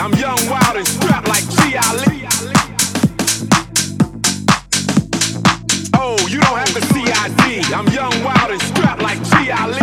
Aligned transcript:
I'm 0.00 0.14
young, 0.14 0.38
wild, 0.48 0.76
and 0.78 0.88
strapped 0.88 1.28
like 1.28 1.44
G.I. 1.50 1.94
Lee. 2.06 2.26
Oh, 5.94 6.16
you 6.26 6.40
don't 6.40 6.56
have 6.56 6.72
to 6.72 6.80
see 6.86 7.04
ID. 7.12 7.74
I'm 7.74 7.86
young, 7.88 8.24
wild, 8.24 8.50
and 8.50 8.62
strapped 8.62 9.02
like 9.02 9.22
G.I. 9.22 9.66
Lee. 9.68 9.79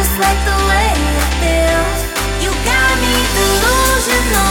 Need 0.00 0.18
like 0.18 0.44
the 0.46 0.60
stay. 0.64 1.70
I 2.72 2.94
need 2.96 3.28
you 3.34 3.50
in 4.08 4.34
a 4.34 4.40
major 4.40 4.49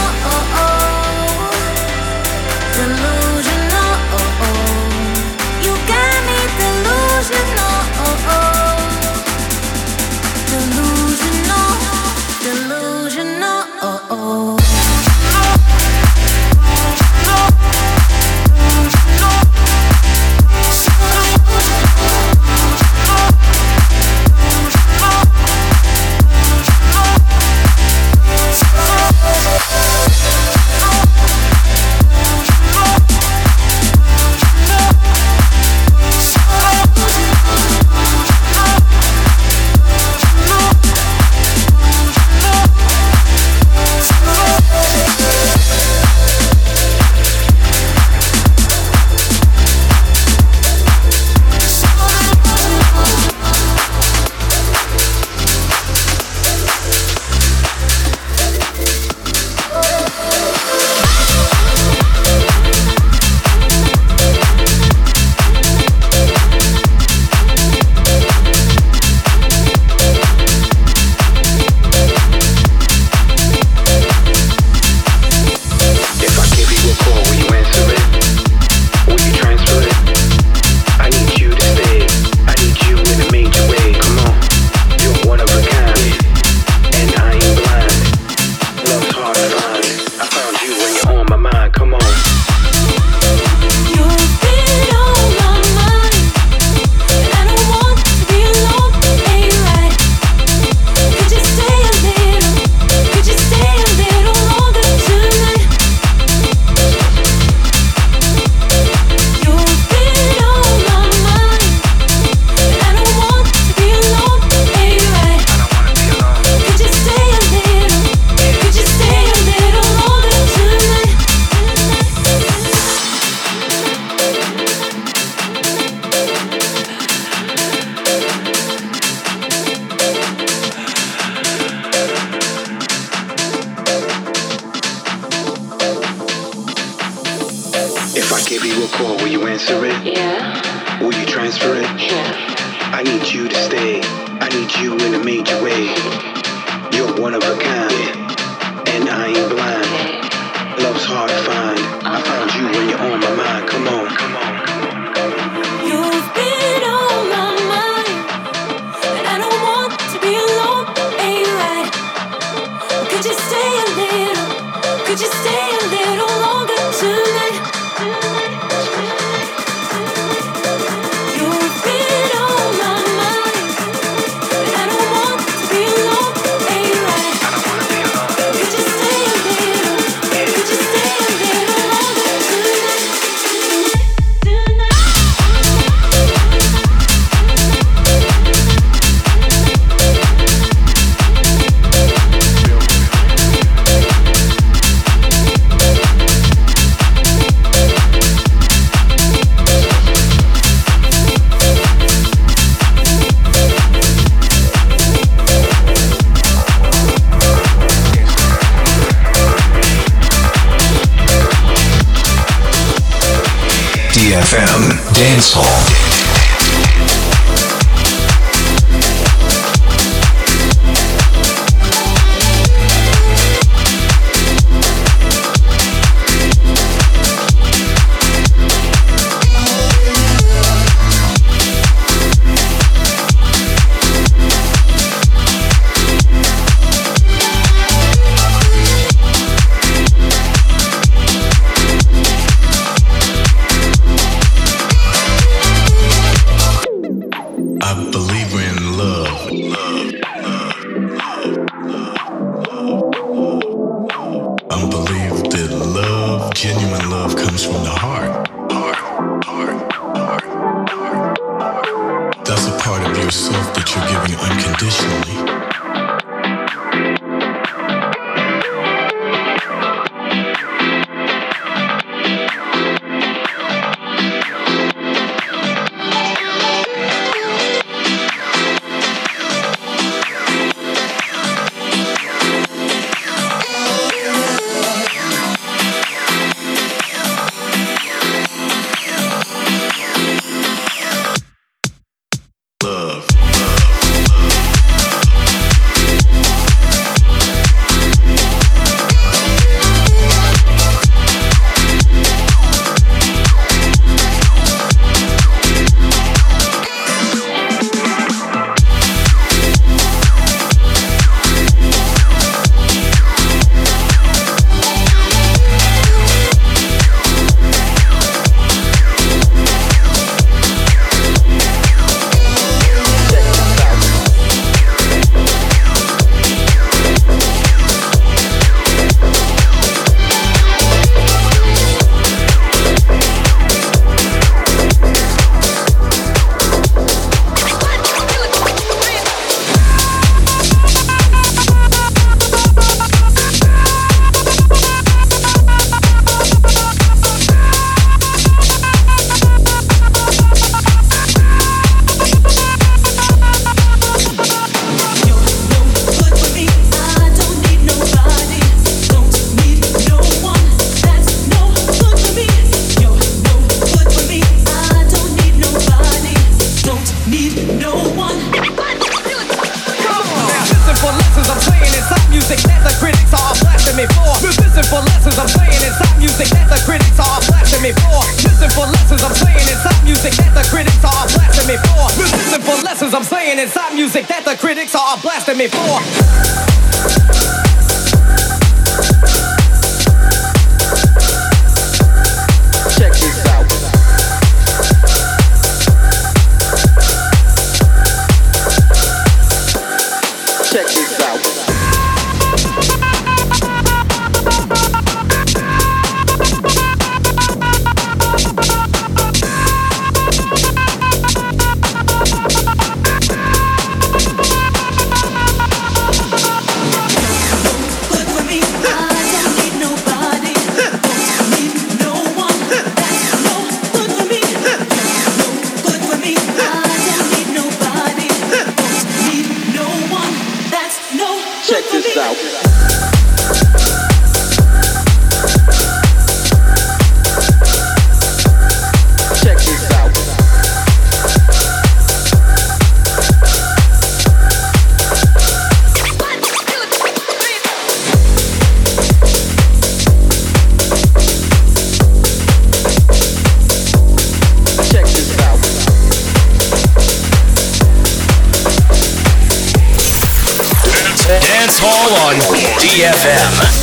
DFM. 462.90 463.79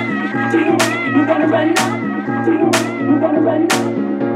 Do 0.00 0.58
You 0.58 1.26
wanna 1.26 1.46
run 1.46 1.74
now? 1.74 2.44
Do 2.44 2.52
You 2.52 3.20
wanna 3.20 3.40
run 3.40 3.66
now? 3.68 4.29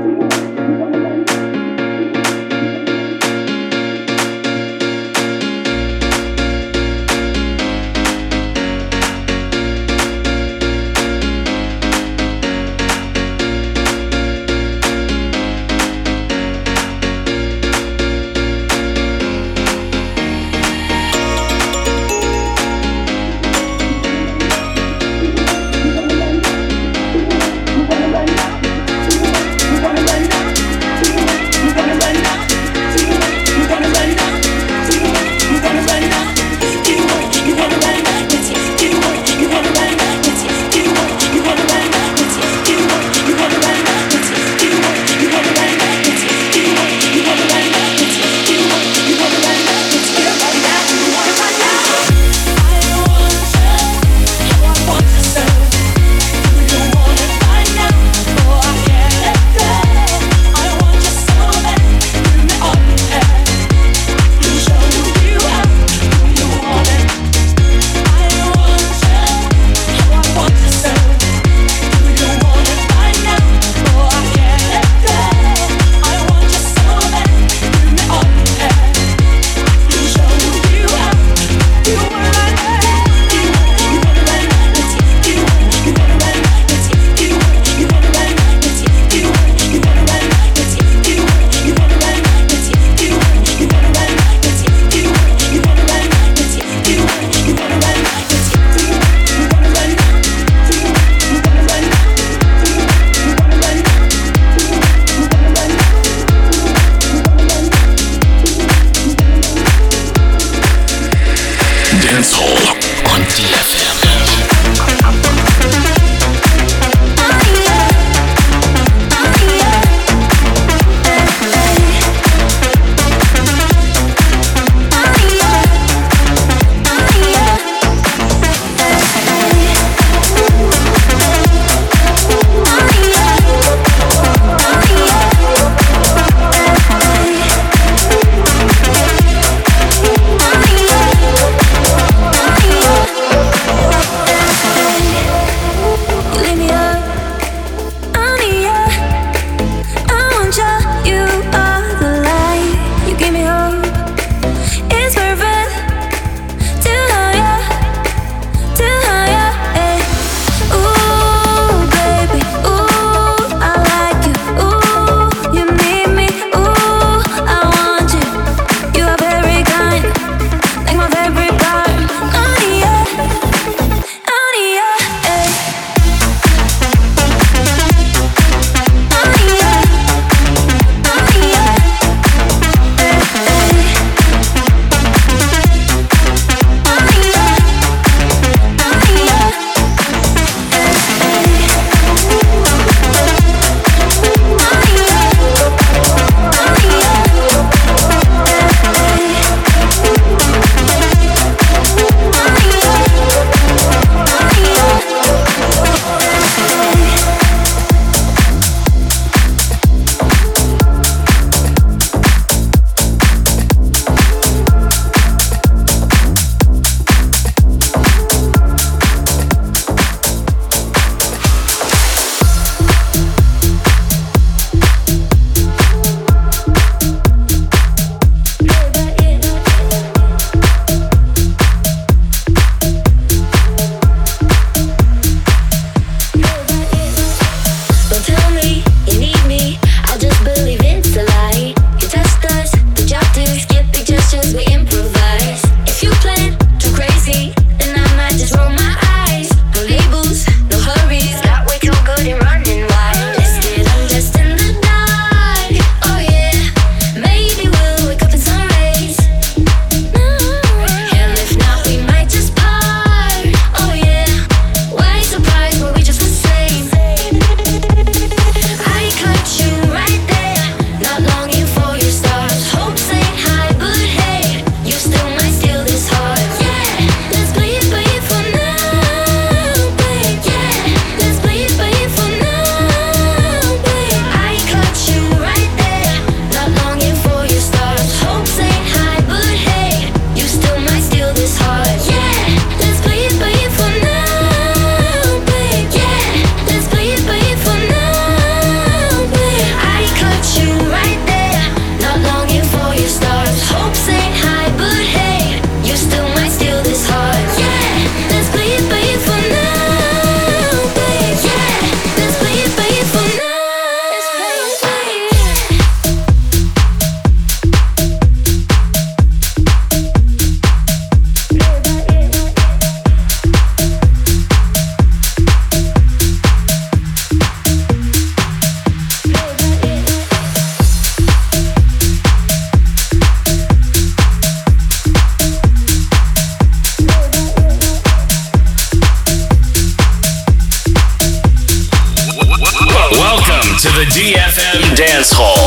DFM 344.74 344.96
Dance 344.96 345.30
Hall. 345.30 345.63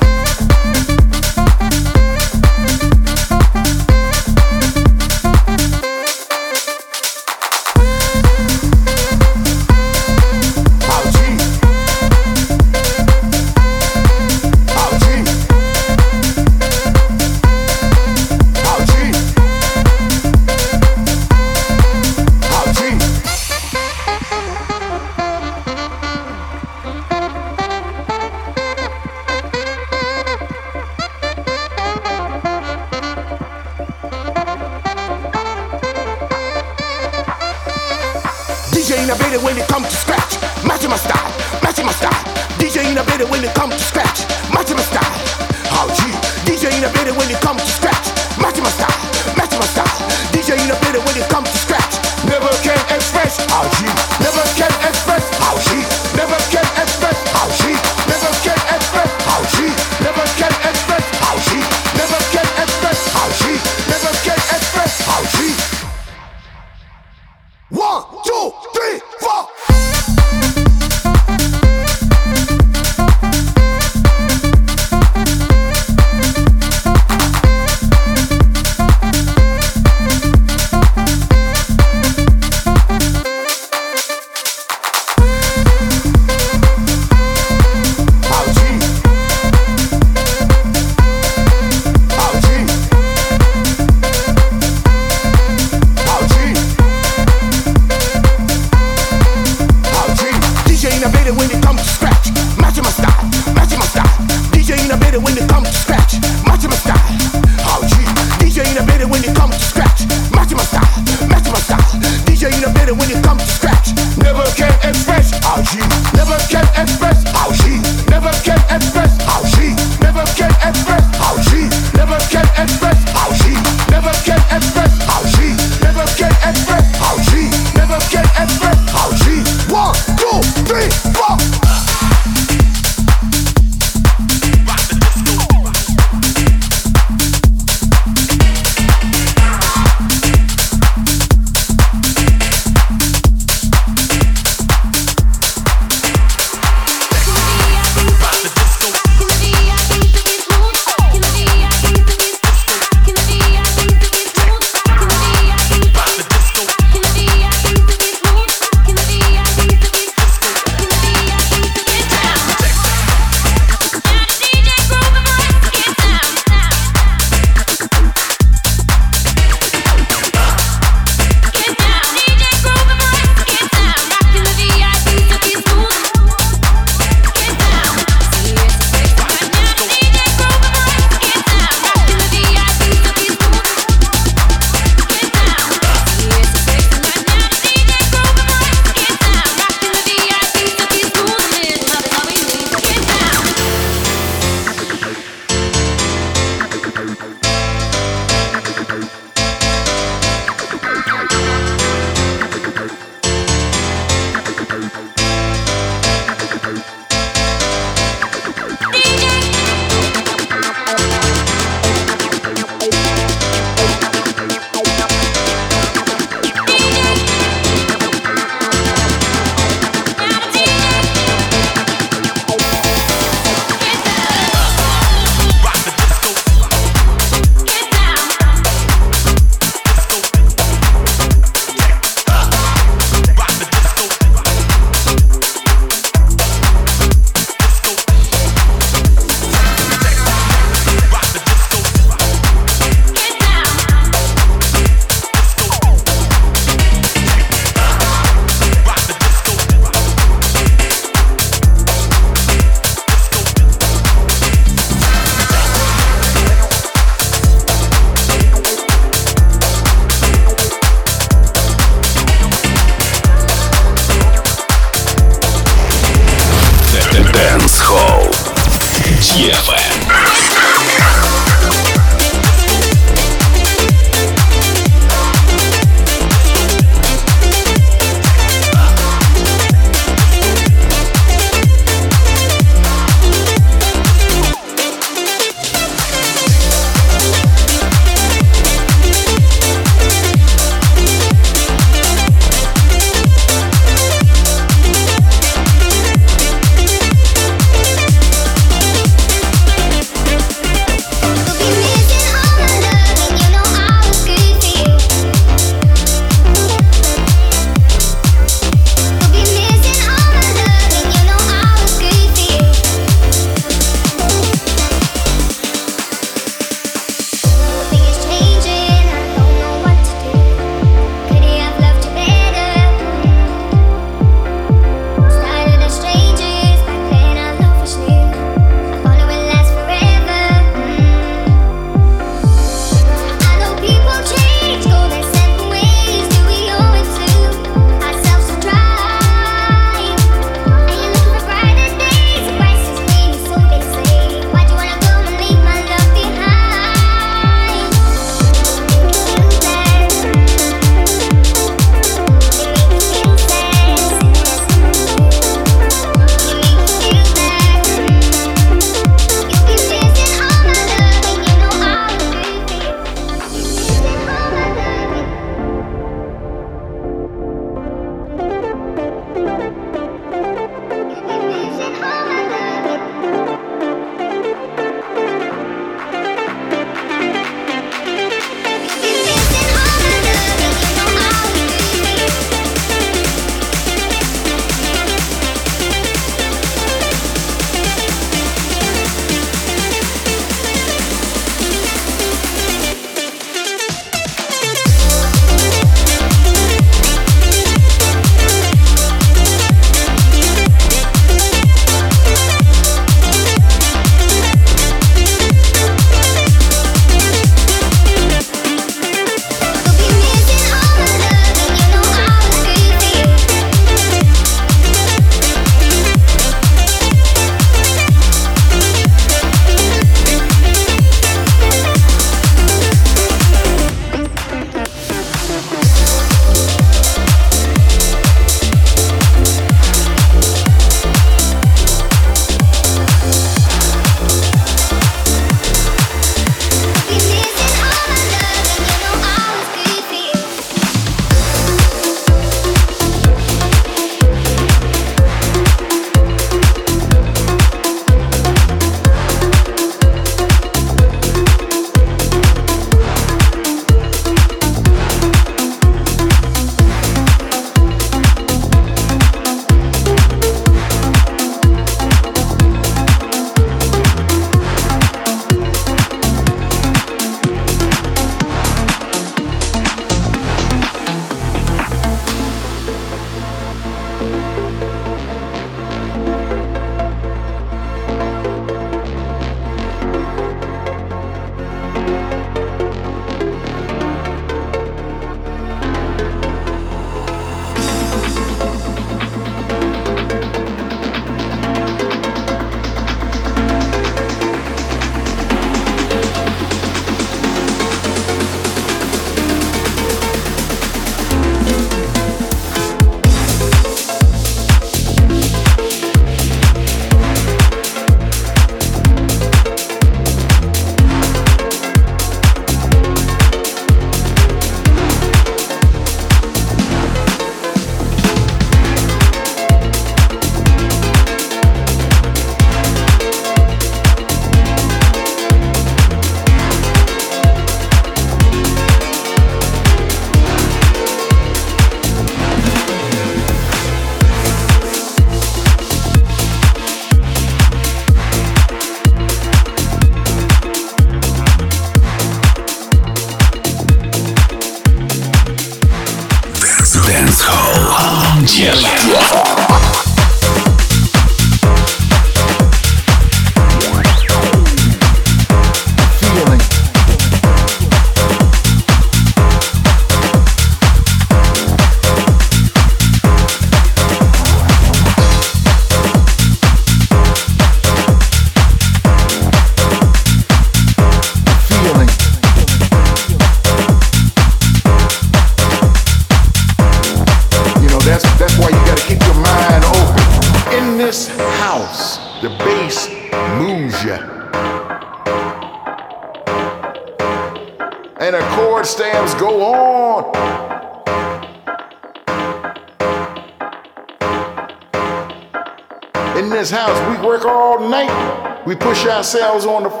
Ourselves 599.33 599.65
on 599.65 599.83
the 599.83 600.00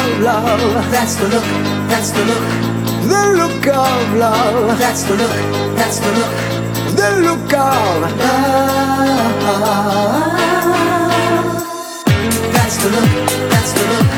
of 0.00 0.20
love. 0.20 0.90
That's 0.90 1.14
the 1.16 1.28
look, 1.28 1.44
that's 1.88 2.10
the 2.10 2.24
look. 2.24 2.44
The 3.10 3.22
look 3.40 3.66
of 3.66 4.14
love. 4.16 4.78
That's 4.78 5.02
the 5.04 5.14
look, 5.16 5.34
that's 5.76 5.98
the 5.98 6.10
look. 6.18 6.32
The 6.98 7.10
look 7.26 7.52
of 7.52 8.02
love. 8.20 8.80
That's 12.54 12.76
the 12.82 12.88
look, 12.94 13.10
that's 13.52 13.72
the 13.76 13.84
look. 13.90 14.08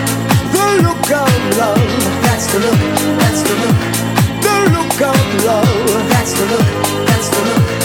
The 0.55 0.67
look 0.85 1.11
of 1.23 1.33
love. 1.61 1.91
That's 2.27 2.47
the 2.53 2.59
look, 2.65 2.81
that's 3.21 3.43
the 3.49 3.55
look. 3.63 3.79
The 4.45 4.55
look 4.75 5.01
of 5.11 5.45
love. 5.49 6.09
That's 6.13 6.33
the 6.39 6.45
look, 6.53 6.69
that's 7.07 7.29
the 7.29 7.41
look. 7.49 7.83